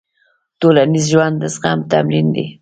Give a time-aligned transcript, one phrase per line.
[0.59, 2.45] ټولنیز ژوند د زغم تمرین دی.